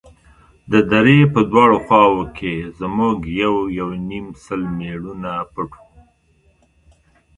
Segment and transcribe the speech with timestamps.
[0.71, 5.91] د درې په دواړو خواوو کښې زموږ يو يونيم سل مېړونه پټ وو.